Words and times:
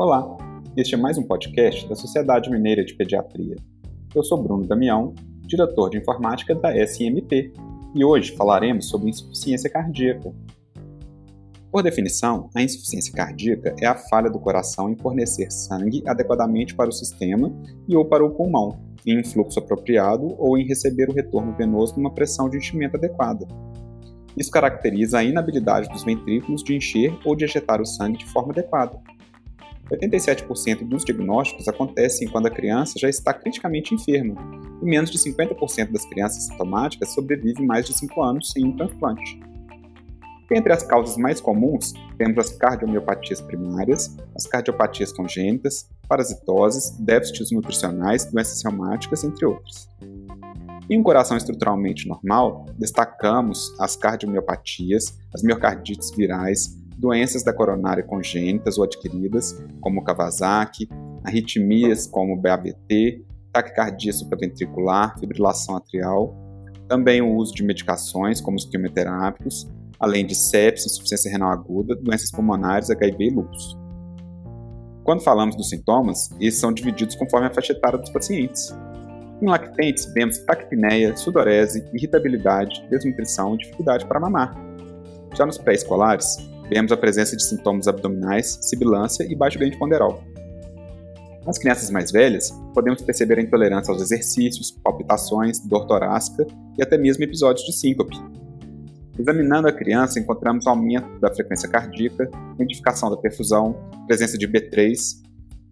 Olá, 0.00 0.34
este 0.78 0.94
é 0.94 0.96
mais 0.96 1.18
um 1.18 1.22
podcast 1.22 1.86
da 1.86 1.94
Sociedade 1.94 2.48
Mineira 2.48 2.82
de 2.82 2.94
Pediatria. 2.94 3.54
Eu 4.14 4.24
sou 4.24 4.42
Bruno 4.42 4.66
Damião, 4.66 5.14
diretor 5.42 5.90
de 5.90 5.98
informática 5.98 6.54
da 6.54 6.74
SMP, 6.86 7.52
e 7.94 8.02
hoje 8.02 8.34
falaremos 8.34 8.88
sobre 8.88 9.10
insuficiência 9.10 9.68
cardíaca. 9.68 10.32
Por 11.70 11.82
definição, 11.82 12.48
a 12.54 12.62
insuficiência 12.62 13.12
cardíaca 13.12 13.76
é 13.78 13.84
a 13.84 13.94
falha 13.94 14.30
do 14.30 14.40
coração 14.40 14.88
em 14.88 14.96
fornecer 14.96 15.52
sangue 15.52 16.02
adequadamente 16.06 16.74
para 16.74 16.88
o 16.88 16.92
sistema 16.92 17.52
e 17.86 17.94
ou 17.94 18.06
para 18.06 18.24
o 18.24 18.30
pulmão, 18.30 18.80
em 19.04 19.20
um 19.20 19.24
fluxo 19.24 19.58
apropriado 19.58 20.34
ou 20.38 20.56
em 20.56 20.66
receber 20.66 21.10
o 21.10 21.14
retorno 21.14 21.54
venoso 21.54 21.96
numa 21.98 22.14
pressão 22.14 22.48
de 22.48 22.56
enchimento 22.56 22.96
adequada. 22.96 23.46
Isso 24.34 24.50
caracteriza 24.50 25.18
a 25.18 25.24
inabilidade 25.24 25.90
dos 25.90 26.04
ventrículos 26.04 26.64
de 26.64 26.74
encher 26.74 27.14
ou 27.22 27.36
de 27.36 27.44
ejetar 27.44 27.82
o 27.82 27.86
sangue 27.86 28.16
de 28.16 28.24
forma 28.24 28.52
adequada. 28.52 28.98
87% 29.90 30.86
dos 30.86 31.04
diagnósticos 31.04 31.66
acontecem 31.66 32.28
quando 32.28 32.46
a 32.46 32.50
criança 32.50 32.98
já 32.98 33.08
está 33.08 33.32
criticamente 33.32 33.94
enferma, 33.94 34.36
e 34.80 34.84
menos 34.84 35.10
de 35.10 35.18
50% 35.18 35.90
das 35.90 36.04
crianças 36.04 36.44
sintomáticas 36.44 37.12
sobrevivem 37.12 37.66
mais 37.66 37.86
de 37.86 37.94
5 37.94 38.22
anos 38.22 38.52
sem 38.52 38.64
um 38.64 38.76
transplante. 38.76 39.40
Entre 40.52 40.72
as 40.72 40.82
causas 40.82 41.16
mais 41.16 41.40
comuns, 41.40 41.92
temos 42.18 42.38
as 42.38 42.52
cardiomiopatias 42.56 43.40
primárias, 43.40 44.16
as 44.34 44.46
cardiopatias 44.46 45.12
congênitas, 45.12 45.88
parasitoses, 46.08 46.90
déficits 46.98 47.52
nutricionais, 47.52 48.24
doenças 48.24 48.60
reumáticas, 48.62 49.22
entre 49.22 49.46
outros. 49.46 49.88
Em 50.88 50.98
um 50.98 51.04
coração 51.04 51.36
estruturalmente 51.36 52.08
normal, 52.08 52.66
destacamos 52.76 53.72
as 53.78 53.94
cardiomiopatias, 53.94 55.16
as 55.32 55.40
miocardites 55.40 56.10
virais, 56.10 56.76
doenças 57.00 57.42
da 57.42 57.52
coronária 57.52 58.02
congênitas 58.02 58.76
ou 58.76 58.84
adquiridas, 58.84 59.58
como 59.80 60.04
Kawasaki, 60.04 60.88
arritmias 61.24 62.06
como 62.06 62.36
BAVT, 62.36 63.24
taquicardia 63.52 64.12
supraventricular, 64.12 65.18
fibrilação 65.18 65.76
atrial, 65.76 66.36
também 66.86 67.22
o 67.22 67.34
uso 67.34 67.54
de 67.54 67.62
medicações 67.62 68.40
como 68.40 68.56
os 68.56 68.64
quimioterápicos, 68.64 69.68
além 69.98 70.26
de 70.26 70.34
sepsis, 70.34 70.92
insuficiência 70.92 71.30
renal 71.30 71.50
aguda, 71.50 71.96
doenças 71.96 72.30
pulmonares, 72.30 72.90
HIV 72.90 73.24
e 73.24 73.30
lúpus. 73.30 73.78
Quando 75.02 75.22
falamos 75.22 75.56
dos 75.56 75.68
sintomas, 75.68 76.30
esses 76.40 76.60
são 76.60 76.72
divididos 76.72 77.14
conforme 77.16 77.46
a 77.46 77.50
faixa 77.50 77.72
etária 77.72 77.98
dos 77.98 78.10
pacientes. 78.10 78.74
Em 79.40 79.46
lactentes, 79.46 80.04
vemos 80.12 80.38
taquipneia, 80.38 81.16
sudorese, 81.16 81.84
irritabilidade, 81.94 82.86
desnutrição 82.90 83.54
e 83.54 83.58
dificuldade 83.58 84.06
para 84.06 84.20
mamar. 84.20 84.54
Já 85.34 85.46
nos 85.46 85.56
pré-escolares, 85.56 86.36
vemos 86.70 86.92
a 86.92 86.96
presença 86.96 87.36
de 87.36 87.42
sintomas 87.42 87.88
abdominais, 87.88 88.58
sibilância 88.62 89.24
e 89.24 89.34
baixo 89.34 89.58
ganho 89.58 89.72
de 89.72 89.78
ponderal. 89.78 90.22
Nas 91.44 91.58
crianças 91.58 91.90
mais 91.90 92.12
velhas, 92.12 92.50
podemos 92.72 93.02
perceber 93.02 93.38
a 93.38 93.42
intolerância 93.42 93.92
aos 93.92 94.00
exercícios, 94.00 94.70
palpitações, 94.70 95.58
dor 95.58 95.86
torácica 95.86 96.46
e 96.78 96.82
até 96.82 96.96
mesmo 96.96 97.24
episódios 97.24 97.66
de 97.66 97.72
síncope. 97.72 98.16
Examinando 99.18 99.66
a 99.66 99.72
criança, 99.72 100.20
encontramos 100.20 100.66
aumento 100.66 101.18
da 101.18 101.34
frequência 101.34 101.68
cardíaca, 101.68 102.30
identificação 102.54 103.10
da 103.10 103.16
perfusão, 103.16 103.74
presença 104.06 104.38
de 104.38 104.46
B3. 104.46 105.20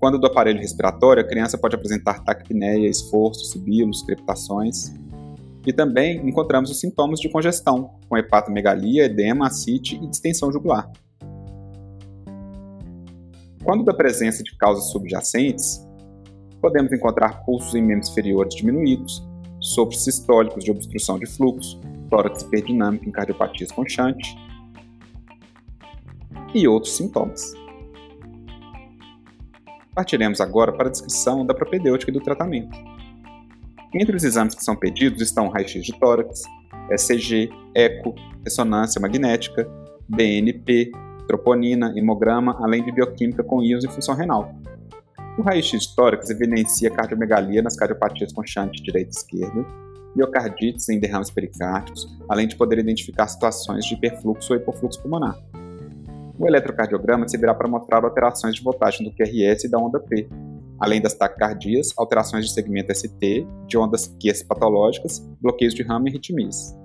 Quando 0.00 0.18
do 0.18 0.26
aparelho 0.26 0.58
respiratório, 0.58 1.22
a 1.22 1.26
criança 1.26 1.56
pode 1.56 1.76
apresentar 1.76 2.24
taquipneia, 2.24 2.88
esforço, 2.88 3.44
sibilos, 3.44 4.02
crepitações. 4.02 4.92
E 5.68 5.72
também 5.72 6.26
encontramos 6.26 6.70
os 6.70 6.80
sintomas 6.80 7.20
de 7.20 7.28
congestão, 7.28 7.90
com 8.08 8.16
hepatomegalia, 8.16 9.04
edema, 9.04 9.48
ascite 9.48 9.96
e 10.02 10.06
distensão 10.06 10.50
jugular. 10.50 10.90
Quando 13.62 13.84
da 13.84 13.92
presença 13.92 14.42
de 14.42 14.56
causas 14.56 14.90
subjacentes, 14.90 15.86
podemos 16.62 16.90
encontrar 16.90 17.44
pulsos 17.44 17.74
em 17.74 17.82
membros 17.82 18.08
inferiores 18.08 18.54
diminuídos, 18.54 19.22
sopros 19.60 20.02
sistólicos 20.02 20.64
de 20.64 20.70
obstrução 20.70 21.18
de 21.18 21.26
fluxo, 21.26 21.78
tórax 22.08 22.44
hiperdinâmico 22.44 23.06
em 23.06 23.12
cardiopatias 23.12 23.70
conchantes 23.70 24.34
e 26.54 26.66
outros 26.66 26.96
sintomas. 26.96 27.52
Partiremos 29.94 30.40
agora 30.40 30.72
para 30.72 30.88
a 30.88 30.90
descrição 30.90 31.44
da 31.44 31.52
propedêutica 31.52 32.10
do 32.10 32.20
tratamento. 32.20 32.97
Entre 33.94 34.14
os 34.14 34.22
exames 34.22 34.54
que 34.54 34.62
são 34.62 34.76
pedidos 34.76 35.22
estão 35.22 35.48
raio-x 35.48 35.82
de 35.82 35.98
tórax, 35.98 36.42
ECG, 36.90 37.50
eco, 37.74 38.14
ressonância 38.44 39.00
magnética, 39.00 39.66
BNP, 40.06 40.92
troponina, 41.26 41.92
hemograma, 41.96 42.56
além 42.60 42.84
de 42.84 42.92
bioquímica 42.92 43.42
com 43.42 43.62
íons 43.62 43.84
e 43.84 43.88
função 43.88 44.14
renal. 44.14 44.54
O 45.38 45.42
raio-x 45.42 45.82
de 45.82 45.96
tórax 45.96 46.28
evidencia 46.28 46.90
cardiomegalia 46.90 47.62
nas 47.62 47.76
cardiopatias 47.76 48.32
conchantes 48.32 48.82
direita 48.82 49.10
e 49.10 49.16
esquerda, 49.16 49.64
miocardites 50.14 50.88
em 50.90 50.98
derrames 50.98 51.30
pericárdios, 51.30 52.06
além 52.28 52.46
de 52.46 52.56
poder 52.56 52.78
identificar 52.78 53.26
situações 53.26 53.86
de 53.86 53.94
hiperfluxo 53.94 54.52
ou 54.52 54.58
hipofluxo 54.58 55.00
pulmonar. 55.00 55.38
O 56.38 56.46
eletrocardiograma 56.46 57.26
servirá 57.26 57.54
para 57.54 57.68
mostrar 57.68 58.04
alterações 58.04 58.54
de 58.54 58.62
voltagem 58.62 59.08
do 59.08 59.14
QRS 59.14 59.64
e 59.64 59.70
da 59.70 59.78
onda 59.78 59.98
P, 59.98 60.28
além 60.80 61.00
das 61.00 61.14
taquicardias, 61.14 61.88
alterações 61.96 62.46
de 62.46 62.52
segmento 62.52 62.94
ST, 62.94 63.46
de 63.66 63.78
ondas 63.78 64.06
Q 64.20 64.44
patológicas, 64.46 65.20
bloqueios 65.40 65.74
de 65.74 65.82
ramo 65.82 66.08
e 66.08 66.10
arritmias. 66.10 66.76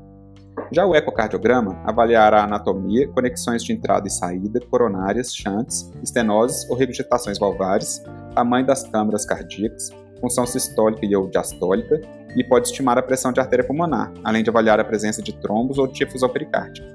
Já 0.72 0.86
o 0.86 0.96
ecocardiograma 0.96 1.82
avaliará 1.84 2.42
a 2.42 2.44
anatomia, 2.46 3.08
conexões 3.10 3.64
de 3.64 3.74
entrada 3.74 4.08
e 4.08 4.12
saída, 4.12 4.60
coronárias, 4.60 5.34
shunts, 5.34 5.92
estenoses 6.02 6.70
ou 6.70 6.76
regurgitações 6.76 7.40
valvares, 7.40 8.04
tamanho 8.36 8.66
das 8.66 8.84
câmaras 8.84 9.26
cardíacas, 9.26 9.90
função 10.20 10.46
sistólica 10.46 11.06
e 11.06 11.16
ou 11.16 11.30
diastólica, 11.30 12.00
e 12.36 12.44
pode 12.44 12.68
estimar 12.68 12.98
a 12.98 13.04
pressão 13.04 13.32
de 13.32 13.40
artéria 13.40 13.66
pulmonar, 13.66 14.12
além 14.24 14.44
de 14.44 14.50
avaliar 14.50 14.80
a 14.80 14.84
presença 14.84 15.22
de 15.22 15.34
trombos 15.34 15.78
ou 15.78 15.88
de 15.88 16.06
pericárdica. 16.30 16.88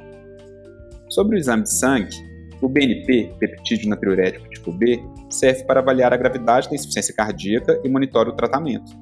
Sobre 1.08 1.36
o 1.36 1.38
exame 1.38 1.62
de 1.62 1.72
sangue, 1.72 2.16
o 2.60 2.68
BNP, 2.68 3.34
peptídeo 3.38 3.88
natriurético 3.88 4.48
tipo 4.50 4.72
B, 4.72 5.02
serve 5.30 5.64
para 5.64 5.80
avaliar 5.80 6.12
a 6.12 6.16
gravidade 6.16 6.68
da 6.68 6.74
insuficiência 6.74 7.14
cardíaca 7.14 7.80
e 7.84 7.88
monitora 7.88 8.30
o 8.30 8.32
tratamento. 8.32 8.92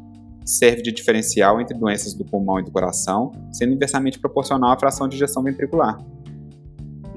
Serve 0.44 0.82
de 0.82 0.92
diferencial 0.92 1.60
entre 1.60 1.76
doenças 1.76 2.14
do 2.14 2.24
pulmão 2.24 2.60
e 2.60 2.64
do 2.64 2.70
coração, 2.70 3.32
sendo 3.50 3.74
inversamente 3.74 4.18
proporcional 4.18 4.70
à 4.70 4.78
fração 4.78 5.08
de 5.08 5.16
ejeção 5.16 5.42
ventricular. 5.42 5.98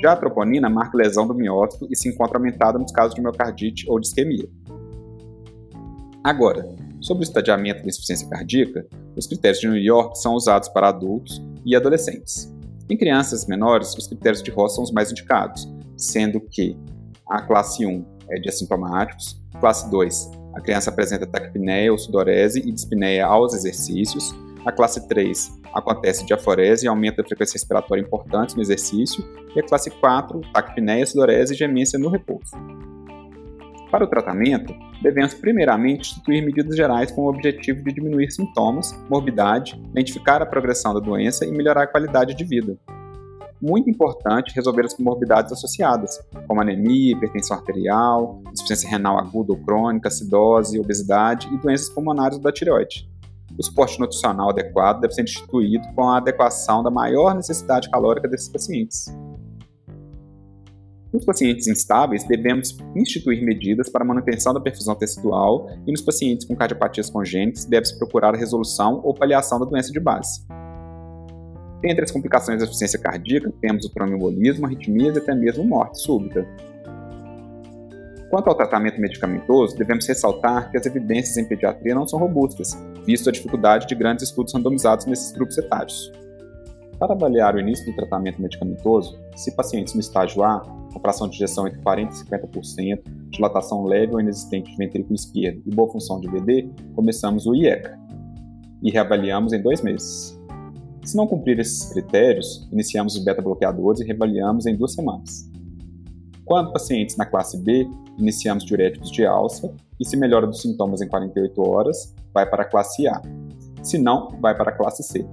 Já 0.02 0.14
a 0.14 0.16
troponina 0.16 0.70
marca 0.70 0.98
lesão 0.98 1.28
do 1.28 1.36
miócito 1.36 1.88
e 1.92 1.96
se 1.96 2.08
encontra 2.08 2.38
aumentada 2.38 2.80
nos 2.80 2.92
casos 2.92 3.14
de 3.14 3.22
miocardite 3.22 3.86
ou 3.90 4.00
de 4.00 4.08
isquemia. 4.08 4.48
Agora, 6.24 6.70
sobre 7.02 7.24
o 7.24 7.28
estadiamento 7.28 7.82
da 7.82 7.90
insuficiência 7.90 8.28
cardíaca, 8.30 8.86
os 9.16 9.28
critérios 9.28 9.60
de 9.60 9.68
New 9.68 9.78
York 9.78 10.18
são 10.20 10.34
usados 10.34 10.70
para 10.70 10.90
adultos 10.90 11.42
e 11.66 11.76
adolescentes. 11.76 12.54
Em 12.90 12.98
crianças 12.98 13.46
menores, 13.46 13.94
os 13.96 14.08
critérios 14.08 14.42
de 14.42 14.50
Ross 14.52 14.76
são 14.76 14.84
os 14.84 14.92
mais 14.92 15.12
indicados, 15.12 15.70
sendo 16.00 16.40
que 16.40 16.78
a 17.30 17.42
classe 17.42 17.86
1 17.86 18.06
é 18.32 18.40
de 18.40 18.50
assintomáticos, 18.50 19.40
classe 19.60 19.90
2, 19.92 20.32
a 20.56 20.62
criança 20.62 20.90
apresenta 20.90 21.28
taquipneia 21.28 21.92
ou 21.92 21.98
sudorese 21.98 22.60
e 22.60 22.72
dispneia 22.72 23.26
aos 23.26 23.54
exercícios, 23.54 24.34
a 24.66 24.72
classe 24.72 25.08
3 25.08 25.60
acontece 25.74 26.26
diaforese 26.26 26.86
e 26.86 26.88
aumento 26.88 27.18
da 27.18 27.24
frequência 27.24 27.54
respiratória 27.54 28.02
importante 28.02 28.56
no 28.56 28.62
exercício, 28.62 29.24
e 29.56 29.60
a 29.60 29.64
classe 29.64 29.92
4, 29.92 30.42
taquipneia, 30.54 31.06
sudorese 31.06 31.54
e 31.54 31.58
gemência 31.58 32.00
no 32.00 32.10
repouso. 32.10 32.52
Para 33.92 34.04
o 34.04 34.08
tratamento, 34.08 34.74
devemos 35.02 35.34
primeiramente 35.34 36.12
instituir 36.12 36.46
medidas 36.46 36.76
gerais 36.76 37.12
com 37.12 37.22
o 37.22 37.30
objetivo 37.30 37.84
de 37.84 37.94
diminuir 37.94 38.32
sintomas, 38.32 38.94
morbidade, 39.10 39.82
identificar 39.90 40.42
a 40.42 40.46
progressão 40.46 40.94
da 40.94 41.00
doença 41.00 41.46
e 41.46 41.52
melhorar 41.52 41.84
a 41.84 41.88
qualidade 41.88 42.36
de 42.36 42.44
vida 42.44 42.78
muito 43.62 43.90
importante 43.90 44.54
resolver 44.56 44.86
as 44.86 44.94
comorbidades 44.94 45.52
associadas, 45.52 46.20
como 46.48 46.62
anemia, 46.62 47.14
hipertensão 47.14 47.58
arterial, 47.58 48.42
insuficiência 48.52 48.90
renal 48.90 49.18
aguda 49.18 49.54
ou 49.54 49.60
crônica, 49.60 50.08
acidose, 50.08 50.80
obesidade 50.80 51.48
e 51.54 51.58
doenças 51.58 51.90
pulmonares 51.90 52.40
da 52.40 52.52
tireoide. 52.52 53.10
O 53.58 53.64
suporte 53.64 54.00
nutricional 54.00 54.50
adequado 54.52 55.02
deve 55.02 55.14
ser 55.14 55.24
instituído 55.24 55.86
com 55.94 56.04
a 56.04 56.18
adequação 56.18 56.82
da 56.82 56.90
maior 56.90 57.36
necessidade 57.36 57.90
calórica 57.90 58.28
desses 58.28 58.48
pacientes. 58.48 59.08
Nos 61.12 61.26
pacientes 61.26 61.68
instáveis, 61.68 62.24
devemos 62.24 62.78
instituir 62.96 63.44
medidas 63.44 63.90
para 63.90 64.06
manutenção 64.06 64.54
da 64.54 64.62
perfusão 64.62 64.96
tecidual 64.96 65.68
e 65.86 65.92
nos 65.92 66.02
pacientes 66.02 66.46
com 66.46 66.56
cardiopatias 66.56 67.10
congênitas, 67.10 67.66
deve-se 67.66 67.98
procurar 67.98 68.36
a 68.36 68.38
resolução 68.38 69.02
ou 69.04 69.14
paliação 69.14 69.60
da 69.60 69.66
doença 69.66 69.92
de 69.92 70.00
base. 70.00 70.46
Entre 71.84 72.04
as 72.04 72.12
complicações 72.12 72.60
da 72.60 72.66
insuficiência 72.66 73.00
cardíaca, 73.00 73.52
temos 73.62 73.86
o 73.86 73.90
tromboembolismo, 73.90 74.66
arritmias 74.66 75.16
e 75.16 75.20
até 75.20 75.34
mesmo 75.34 75.64
morte 75.64 76.02
súbita. 76.02 76.46
Quanto 78.30 78.48
ao 78.48 78.56
tratamento 78.56 79.00
medicamentoso, 79.00 79.78
devemos 79.78 80.06
ressaltar 80.06 80.70
que 80.70 80.78
as 80.78 80.86
evidências 80.86 81.38
em 81.38 81.46
pediatria 81.46 81.96
não 81.96 82.08
são 82.08 82.20
robustas, 82.20 82.78
visto 83.06 83.30
a 83.30 83.32
dificuldade 83.32 83.88
de 83.88 83.96
grandes 83.96 84.26
estudos 84.26 84.54
randomizados 84.54 85.06
nesses 85.06 85.32
grupos 85.32 85.58
etários. 85.58 86.12
Para 87.00 87.14
avaliar 87.14 87.56
o 87.56 87.60
início 87.60 87.86
do 87.86 87.96
tratamento 87.96 88.42
medicamentoso, 88.42 89.18
se 89.36 89.56
pacientes 89.56 89.94
no 89.94 90.02
estágio 90.02 90.44
A, 90.44 90.60
com 90.94 91.00
fração 91.00 91.30
de 91.30 91.38
ejeção 91.38 91.66
entre 91.66 91.80
40% 91.82 92.10
e 92.12 92.86
50%, 92.86 93.02
dilatação 93.30 93.86
leve 93.86 94.14
ou 94.14 94.20
inexistente 94.20 94.70
de 94.70 94.78
ventrículo 94.78 95.16
esquerdo 95.16 95.64
e 95.66 95.74
boa 95.74 95.90
função 95.90 96.20
de 96.20 96.30
VD, 96.30 96.70
começamos 96.94 97.48
o 97.48 97.56
IECA 97.56 97.98
e 98.84 98.92
reavaliamos 98.92 99.54
em 99.54 99.62
dois 99.62 99.82
meses. 99.82 100.39
Se 101.10 101.18
não 101.18 101.26
cumprir 101.26 101.60
esses 101.60 101.92
critérios, 101.92 102.68
iniciamos 102.72 103.16
os 103.16 103.24
beta-bloqueadores 103.24 104.00
e 104.00 104.06
reavaliamos 104.06 104.68
em 104.68 104.76
duas 104.76 104.94
semanas. 104.94 105.50
Quando 106.46 106.72
pacientes 106.72 107.18
na 107.18 107.26
classe 107.26 107.58
B, 107.58 107.90
iniciamos 108.16 108.64
diuréticos 108.64 109.10
de 109.10 109.26
alça 109.26 109.74
e 110.00 110.08
se 110.08 110.16
melhora 110.16 110.46
dos 110.46 110.62
sintomas 110.62 111.02
em 111.02 111.08
48 111.08 111.68
horas, 111.68 112.14
vai 112.32 112.48
para 112.48 112.62
a 112.62 112.66
classe 112.66 113.08
A. 113.08 113.24
Se 113.82 113.98
não, 113.98 114.40
vai 114.40 114.56
para 114.56 114.70
a 114.70 114.72
classe 114.72 115.02
C. 115.02 115.26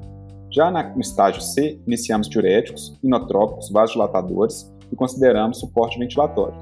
Já 0.50 0.70
no 0.70 0.98
estágio 0.98 1.42
C, 1.42 1.78
iniciamos 1.86 2.26
diuréticos, 2.26 2.98
inotrópicos, 3.02 3.68
vasodilatadores 3.68 4.74
e 4.90 4.96
consideramos 4.96 5.58
suporte 5.58 5.98
ventilatório. 5.98 6.56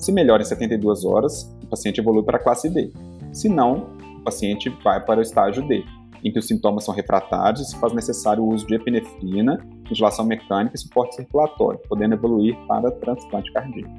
Se 0.00 0.10
melhora 0.10 0.42
em 0.42 0.46
72 0.46 1.04
horas, 1.04 1.44
o 1.62 1.68
paciente 1.68 2.00
evolui 2.00 2.24
para 2.24 2.38
a 2.38 2.42
classe 2.42 2.68
D. 2.68 2.90
Se 3.32 3.48
não, 3.48 3.86
o 4.18 4.24
paciente 4.24 4.68
vai 4.82 5.00
para 5.00 5.20
o 5.20 5.22
estágio 5.22 5.64
D, 5.68 5.84
em 6.24 6.32
que 6.32 6.38
os 6.38 6.46
sintomas 6.46 6.84
são 6.84 6.94
refratários 6.94 7.60
e 7.60 7.64
se 7.70 7.76
faz 7.78 7.92
necessário 7.92 8.42
o 8.42 8.52
uso 8.52 8.66
de 8.66 8.74
epinefrina, 8.74 9.58
ventilação 9.88 10.24
mecânica 10.24 10.74
e 10.74 10.78
suporte 10.78 11.16
circulatório, 11.16 11.80
podendo 11.88 12.14
evoluir 12.14 12.56
para 12.66 12.90
transplante 12.90 13.52
cardíaco. 13.52 13.92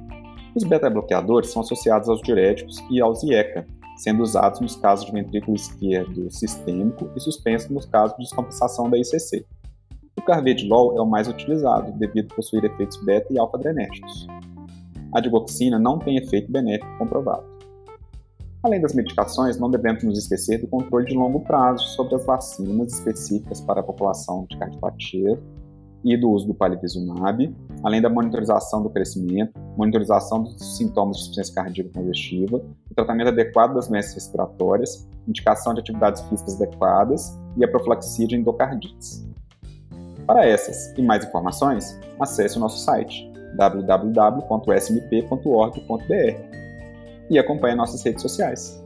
Os 0.55 0.63
beta-bloqueadores 0.63 1.51
são 1.51 1.61
associados 1.61 2.09
aos 2.09 2.21
diuréticos 2.21 2.83
e 2.89 2.99
aos 3.01 3.23
IECA, 3.23 3.65
sendo 3.97 4.23
usados 4.23 4.59
nos 4.59 4.75
casos 4.75 5.05
de 5.05 5.11
ventrículo 5.11 5.55
esquerdo 5.55 6.31
sistêmico 6.31 7.09
e 7.15 7.19
suspenso 7.19 7.73
nos 7.73 7.85
casos 7.85 8.15
de 8.17 8.23
descompensação 8.23 8.89
da 8.89 8.97
ICC. 8.97 9.45
O 10.17 10.21
carvedilol 10.21 10.97
é 10.97 11.01
o 11.01 11.05
mais 11.05 11.27
utilizado, 11.27 11.91
devido 11.93 12.31
a 12.31 12.35
possuir 12.35 12.63
efeitos 12.65 12.97
beta 13.03 13.31
e 13.31 13.39
alfa-adrenérgicos. 13.39 14.27
A 15.13 15.19
digoxina 15.19 15.79
não 15.79 15.97
tem 15.97 16.17
efeito 16.17 16.51
benéfico 16.51 16.97
comprovado. 16.97 17.43
Além 18.61 18.81
das 18.81 18.93
medicações, 18.93 19.57
não 19.57 19.71
devemos 19.71 20.03
nos 20.03 20.17
esquecer 20.17 20.59
do 20.59 20.67
controle 20.67 21.05
de 21.05 21.15
longo 21.15 21.39
prazo 21.39 21.85
sobre 21.95 22.15
as 22.15 22.25
vacinas 22.25 22.93
específicas 22.93 23.61
para 23.61 23.79
a 23.79 23.83
população 23.83 24.45
de 24.49 24.57
cardiopatia 24.57 25.39
e 26.03 26.17
do 26.17 26.29
uso 26.29 26.47
do 26.47 26.53
palivizumab, 26.53 27.55
além 27.83 28.01
da 28.01 28.09
monitorização 28.09 28.83
do 28.83 28.89
crescimento, 28.89 29.53
monitorização 29.77 30.43
dos 30.43 30.77
sintomas 30.77 31.15
de 31.15 31.21
insuficiência 31.23 31.55
cardíaca 31.55 31.89
congestiva, 31.93 32.57
o 32.89 32.95
tratamento 32.95 33.29
adequado 33.29 33.75
das 33.75 33.87
doenças 33.87 34.13
respiratórias, 34.13 35.07
indicação 35.25 35.73
de 35.73 35.79
atividades 35.79 36.21
físicas 36.23 36.61
adequadas 36.61 37.39
e 37.55 37.63
a 37.63 37.67
profilaxia 37.67 38.27
de 38.27 38.35
endocardites. 38.35 39.25
Para 40.27 40.45
essas 40.45 40.93
e 40.97 41.01
mais 41.01 41.25
informações, 41.25 41.97
acesse 42.19 42.57
o 42.57 42.59
nosso 42.59 42.79
site 42.79 43.31
www.smp.org.br 43.55 43.99
e 47.29 47.37
acompanhe 47.37 47.75
nossas 47.75 48.03
redes 48.03 48.21
sociais. 48.21 48.81